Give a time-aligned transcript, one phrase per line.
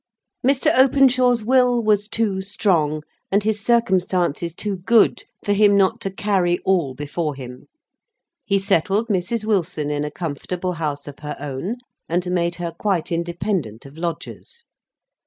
[0.43, 0.71] Mr.
[0.75, 6.57] Openshaw's will was too strong, and his circumstances too good, for him not to carry
[6.65, 7.67] all before him.
[8.43, 9.45] He settled Mrs.
[9.45, 11.75] Wilson in a comfortable house of her own,
[12.09, 14.63] and made her quite independent of lodgers.